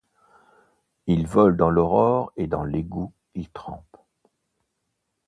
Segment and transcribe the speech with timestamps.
[1.05, 3.97] Il vole dans l’aurore et dans l’égout il trempe;